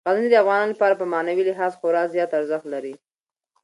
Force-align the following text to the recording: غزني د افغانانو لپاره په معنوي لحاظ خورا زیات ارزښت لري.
غزني 0.07 0.29
د 0.31 0.35
افغانانو 0.43 0.73
لپاره 0.75 0.93
په 0.97 1.05
معنوي 1.13 1.43
لحاظ 1.49 1.71
خورا 1.79 2.03
زیات 2.13 2.31
ارزښت 2.39 2.65
لري. 2.73 2.93